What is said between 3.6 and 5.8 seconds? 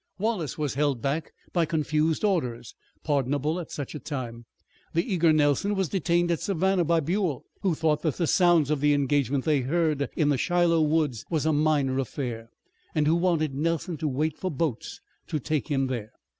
such a time. The eager Nelson